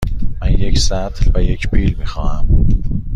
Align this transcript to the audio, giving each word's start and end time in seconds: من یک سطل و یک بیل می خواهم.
من 0.41 0.51
یک 0.53 0.79
سطل 0.79 1.31
و 1.35 1.43
یک 1.43 1.69
بیل 1.69 1.93
می 1.97 2.05
خواهم. 2.05 2.47